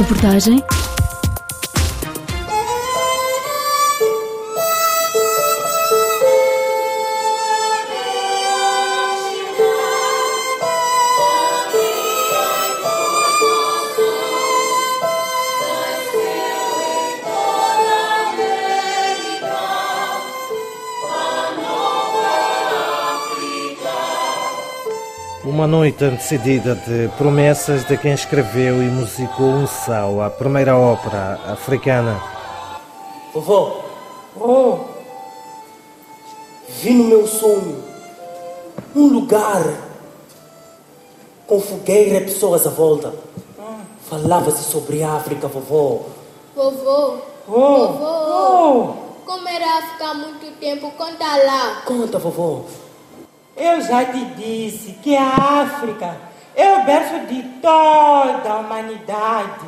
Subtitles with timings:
[0.00, 0.62] Reportagem
[25.60, 31.38] Uma noite antecedida de promessas de quem escreveu e musicou um sal, a primeira ópera
[31.48, 32.18] africana.
[33.34, 33.84] Vovó,
[34.40, 34.78] oh,
[36.66, 37.84] vi no meu sonho
[38.96, 39.62] um lugar
[41.46, 43.12] com fogueira e pessoas à volta.
[44.08, 46.06] Falava-se sobre a África, vovó.
[46.56, 48.94] Vovô, Oh, vovô,
[49.26, 50.90] como era ficar muito tempo?
[50.92, 51.82] Conta lá.
[51.84, 52.62] Conta, vovó.
[53.62, 55.28] Eu já te disse que a
[55.62, 56.16] África
[56.56, 59.66] é o berço de toda a humanidade.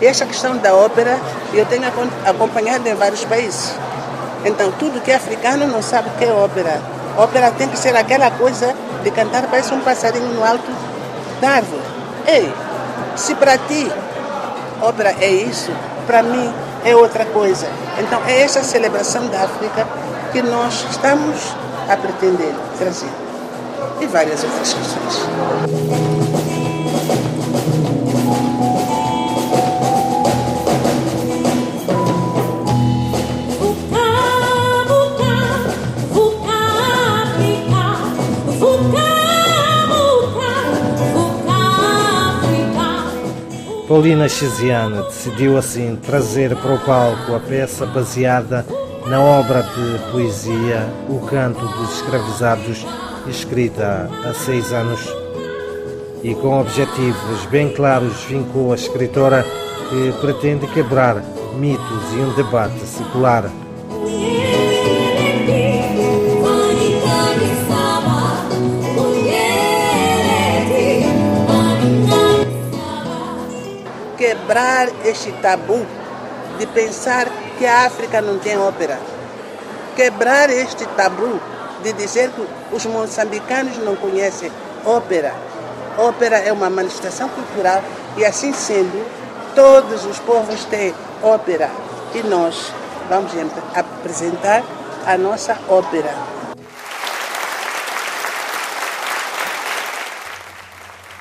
[0.00, 1.18] E essa questão da ópera
[1.52, 3.74] eu tenho acom- acompanhado em vários países.
[4.44, 6.80] Então, tudo que é africano não sabe o que é ópera.
[7.16, 10.70] Ópera tem que ser aquela coisa de cantar, parece um passarinho no alto
[11.46, 11.82] árvore.
[12.26, 12.52] Ei,
[13.16, 13.90] se para ti
[14.80, 15.72] ópera é isso,
[16.06, 16.52] para mim
[16.84, 17.66] é outra coisa.
[17.98, 19.86] Então, é essa celebração da África
[20.32, 21.54] que nós estamos
[21.88, 23.10] a pretender trazer.
[24.00, 26.47] E várias outras questões.
[43.88, 48.66] Paulina Chiziana decidiu assim trazer para o palco a peça baseada
[49.06, 52.86] na obra de poesia O Canto dos Escravizados,
[53.26, 55.00] escrita há seis anos.
[56.22, 59.42] E com objetivos bem claros vincou a escritora
[59.88, 61.24] que pretende quebrar
[61.58, 63.50] mitos e um debate secular.
[74.48, 75.84] Quebrar este tabu
[76.58, 77.28] de pensar
[77.58, 78.98] que a África não tem ópera.
[79.94, 81.38] Quebrar este tabu
[81.82, 84.50] de dizer que os moçambicanos não conhecem
[84.86, 85.34] ópera.
[85.98, 87.82] Ópera é uma manifestação cultural
[88.16, 89.06] e, assim sendo,
[89.54, 91.68] todos os povos têm ópera.
[92.14, 92.72] E nós
[93.10, 93.32] vamos
[93.74, 94.62] apresentar
[95.06, 96.14] a nossa ópera.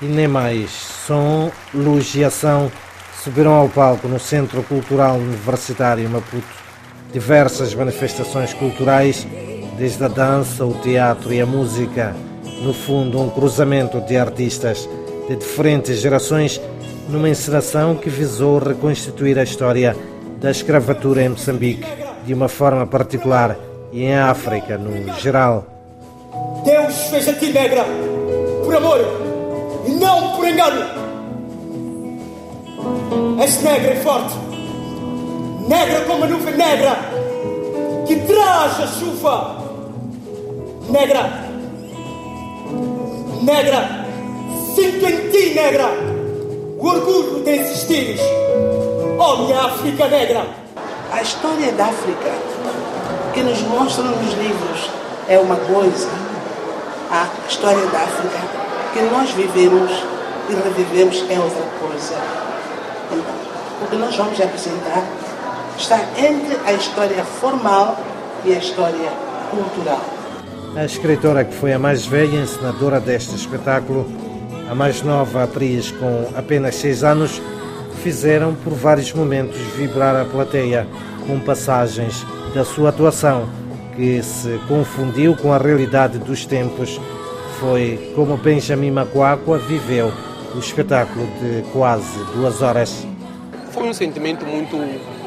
[0.01, 2.71] E nem mais, som, luz e ação
[3.27, 6.47] subiram ao palco no Centro Cultural Universitário Maputo.
[7.11, 9.27] Diversas manifestações culturais,
[9.77, 12.15] desde a dança, o teatro e a música.
[12.61, 14.87] No fundo, um cruzamento de artistas
[15.27, 16.61] de diferentes gerações
[17.09, 19.93] numa encenação que visou reconstituir a história
[20.39, 21.85] da escravatura em Moçambique
[22.25, 23.57] de uma forma particular
[23.91, 25.65] e em África no geral.
[26.63, 27.83] Deus fez a ti negra
[28.63, 29.01] por amor
[29.85, 30.96] e não por engano.
[33.41, 34.33] És negra e forte,
[35.67, 36.97] negra como a nuvem negra
[38.05, 39.57] que traz a chuva.
[40.89, 41.29] Negra,
[43.41, 44.05] negra,
[44.73, 45.89] sinto em ti, negra,
[46.79, 48.21] o orgulho de existires.
[49.19, 50.45] Oh, minha África negra!
[51.11, 52.31] A história da África
[53.33, 54.89] que nos mostram nos livros
[55.27, 56.09] é uma coisa.
[57.11, 58.39] A história da África
[58.93, 59.91] que nós vivemos
[60.49, 62.46] e revivemos é outra coisa.
[63.09, 65.03] O que nós vamos apresentar
[65.77, 67.97] está entre a história formal
[68.43, 69.09] e a história
[69.49, 70.01] cultural.
[70.75, 74.09] A escritora que foi a mais velha encenadora deste espetáculo,
[74.69, 77.41] a mais nova atriz com apenas seis anos,
[78.03, 80.87] fizeram por vários momentos vibrar a plateia
[81.25, 83.47] com passagens da sua atuação
[83.95, 86.99] que se confundiu com a realidade dos tempos.
[87.59, 90.11] Foi como Benjamin Macuacua viveu
[90.57, 93.05] o espetáculo de quase duas horas.
[93.71, 94.75] Foi um sentimento muito,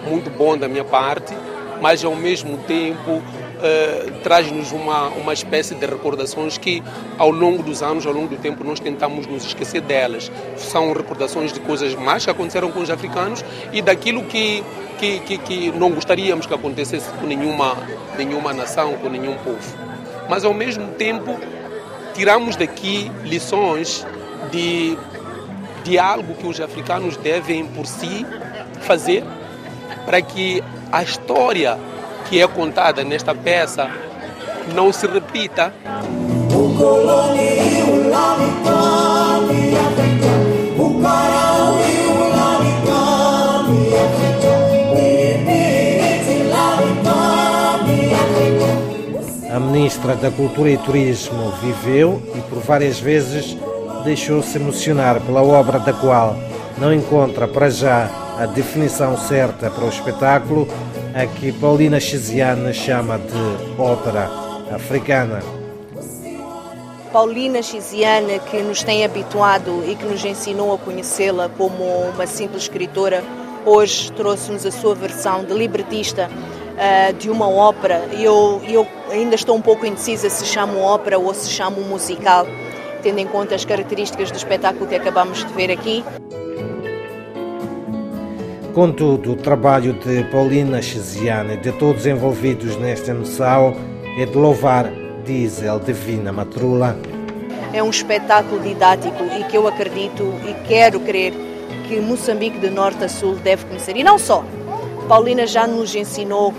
[0.09, 1.33] muito bom da minha parte,
[1.81, 3.23] mas ao mesmo tempo
[3.63, 6.83] eh, traz-nos uma, uma espécie de recordações que
[7.17, 10.33] ao longo dos anos, ao longo do tempo, nós tentamos nos esquecer delas.
[10.57, 14.65] São recordações de coisas más que aconteceram com os africanos e daquilo que,
[14.99, 17.77] que, que, que não gostaríamos que acontecesse com nenhuma,
[18.19, 19.77] nenhuma nação, com nenhum povo.
[20.29, 21.39] Mas ao mesmo tempo,
[22.15, 24.05] tiramos daqui lições
[24.51, 24.97] de,
[25.85, 28.27] de algo que os africanos devem por si
[28.81, 29.25] fazer
[30.05, 31.79] para que a história
[32.29, 33.91] que é contada nesta peça
[34.75, 35.73] não se repita.
[49.53, 53.57] A ministra da Cultura e Turismo viveu e por várias vezes
[54.05, 56.37] deixou-se emocionar pela obra da qual
[56.79, 58.09] não encontra para já
[58.39, 60.67] a definição certa para o espetáculo,
[61.15, 64.31] a que Paulina Chiziane chama de ópera
[64.73, 65.41] africana.
[67.13, 72.63] Paulina Chiziane, que nos tem habituado e que nos ensinou a conhecê-la como uma simples
[72.63, 73.23] escritora,
[73.67, 78.09] hoje trouxe-nos a sua versão de libretista uh, de uma ópera.
[78.13, 82.47] Eu, eu ainda estou um pouco indecisa se chamo ópera ou se chamo musical,
[83.01, 86.05] tendo em conta as características do espetáculo que acabamos de ver aqui.
[88.75, 93.75] Contudo, o trabalho de Paulina Chiziane e de todos envolvidos nesta missão
[94.17, 94.91] é de louvar,
[95.25, 96.97] diz El Divina Matrula.
[97.73, 101.33] É um espetáculo didático e que eu acredito e quero crer
[101.89, 103.97] que Moçambique de norte a sul deve conhecer.
[103.97, 104.45] E não só.
[105.09, 106.55] Paulina já nos ensinou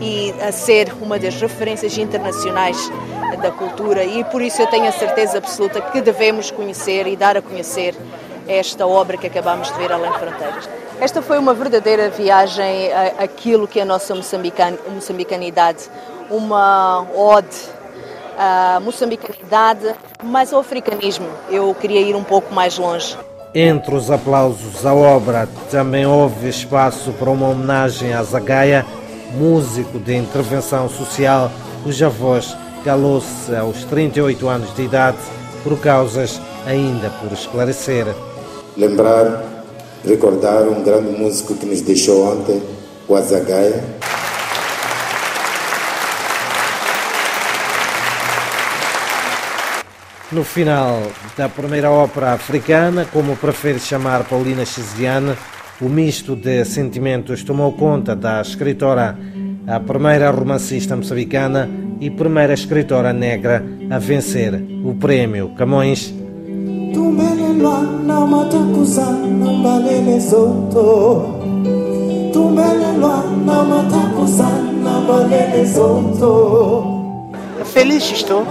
[0.00, 2.90] e a ser uma das referências internacionais
[3.36, 7.36] da cultura e por isso eu tenho a certeza absoluta que devemos conhecer e dar
[7.36, 7.94] a conhecer
[8.46, 10.68] esta obra que acabamos de ver além fronteiras.
[11.00, 15.88] Esta foi uma verdadeira viagem àquilo que é a nossa moçambican, moçambicanidade,
[16.30, 17.56] uma ode
[18.36, 21.28] à moçambicanidade, mas ao africanismo.
[21.50, 23.16] Eu queria ir um pouco mais longe.
[23.54, 28.84] Entre os aplausos à obra também houve espaço para uma homenagem a Zagaia,
[29.34, 31.50] músico de intervenção social,
[31.82, 32.56] cuja voz
[32.88, 35.18] calou-se aos 38 anos de idade
[35.62, 38.06] por causas ainda por esclarecer.
[38.78, 39.66] Lembrar
[40.02, 42.62] recordar um grande músico que nos deixou ontem,
[43.06, 43.84] o Azagaia.
[50.32, 51.02] No final
[51.36, 55.36] da primeira ópera africana, como prefere chamar Paulina Chiziane,
[55.78, 59.14] o misto de sentimentos tomou conta da escritora,
[59.66, 61.68] a primeira romancista moçambicana
[62.00, 64.54] e primeira escritora negra a vencer
[64.84, 66.14] o prémio Camões
[77.72, 78.46] Feliz estou.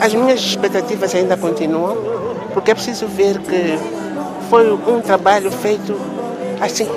[0.00, 1.96] As minhas expectativas ainda continuam,
[2.54, 3.78] porque é preciso ver que
[4.48, 5.94] foi um trabalho feito
[6.60, 6.88] assim.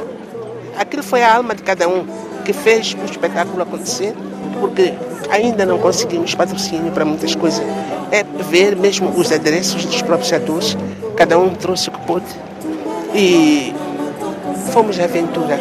[0.78, 2.06] Aquilo foi a alma de cada um
[2.46, 4.16] que fez o espetáculo acontecer,
[4.64, 4.94] porque
[5.30, 7.62] ainda não conseguimos patrocínio para muitas coisas.
[8.10, 10.78] É ver mesmo os adereços dos próprios atores,
[11.18, 12.26] cada um trouxe o que pôde
[13.14, 13.76] e
[14.72, 15.60] fomos à aventura.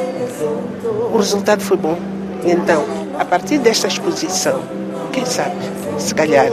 [1.12, 1.98] O resultado foi bom.
[2.44, 2.84] Então,
[3.18, 4.60] a partir desta exposição,
[5.12, 5.56] quem sabe,
[5.98, 6.52] se calhar,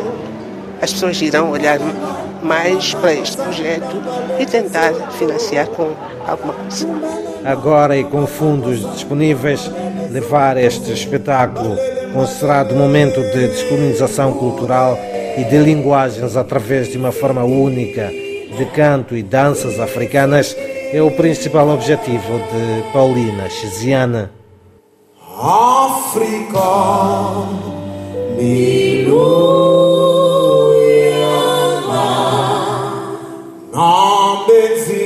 [0.81, 1.77] as pessoas irão olhar
[2.41, 4.01] mais para este projeto
[4.39, 5.91] e tentar financiar com
[6.27, 6.87] alguma coisa.
[7.45, 9.69] Agora e com fundos disponíveis,
[10.09, 11.77] levar este espetáculo
[12.13, 14.97] considerado momento de descolonização cultural
[15.37, 18.11] e de linguagens através de uma forma única
[18.57, 20.55] de canto e danças africanas
[20.91, 24.31] é o principal objetivo de Paulina Chiziana.
[25.37, 26.59] África,
[33.73, 34.98] Africa,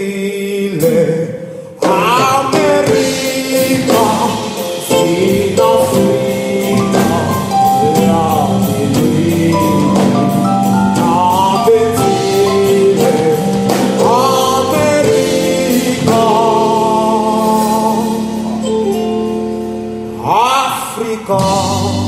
[21.04, 22.03] Capricórnio.